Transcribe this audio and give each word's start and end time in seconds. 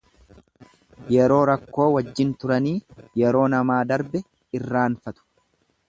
Yeroo 1.15 1.37
rakkoo 1.49 1.87
wajjin 1.97 2.33
turanii 2.45 2.75
yeroo 3.23 3.47
namaa 3.57 3.79
darbe 3.93 4.27
irraanfatu. 4.61 5.29